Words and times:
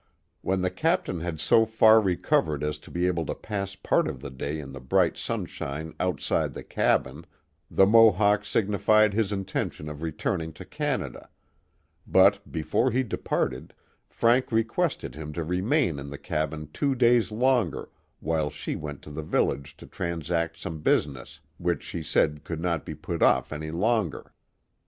When 0.41 0.63
the 0.63 0.71
captain 0.71 1.19
had 1.19 1.39
so 1.39 1.63
far 1.63 2.01
recovered 2.01 2.63
as 2.63 2.79
to 2.79 2.89
be 2.89 3.05
able 3.05 3.23
to 3.27 3.35
pass 3.35 3.75
part 3.75 4.07
of 4.07 4.19
the 4.19 4.31
day 4.31 4.57
in 4.57 4.71
the 4.71 4.79
bright 4.79 5.15
sunshine 5.15 5.93
outside 5.99 6.55
the 6.55 6.63
cabin, 6.63 7.23
the 7.69 7.85
Mohawk 7.85 8.43
signified 8.43 9.13
his 9.13 9.31
intention 9.31 9.87
of 9.87 10.01
returning 10.01 10.53
to 10.53 10.65
Canada; 10.65 11.29
but 12.07 12.51
before 12.51 12.89
he 12.89 13.03
departed, 13.03 13.75
Frank 14.09 14.51
requested 14.51 15.13
him 15.13 15.33
to 15.33 15.43
remain 15.43 15.99
in 15.99 16.09
the 16.09 16.17
cabin 16.17 16.69
two 16.73 16.95
days 16.95 17.31
longer 17.31 17.87
while 18.21 18.49
she 18.49 18.75
went 18.75 19.03
to 19.03 19.11
the 19.11 19.21
village 19.21 19.77
to 19.77 19.85
transact 19.85 20.57
some 20.57 20.79
business 20.79 21.41
which 21.59 21.83
she 21.83 22.01
said 22.01 22.43
could 22.43 22.59
not 22.59 22.87
be 22.87 22.95
put 22.95 23.21
off 23.21 23.53
any 23.53 23.69
longer. 23.69 24.33